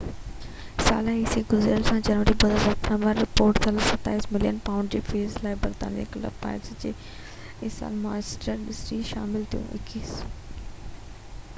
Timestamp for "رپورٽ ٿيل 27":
3.17-4.27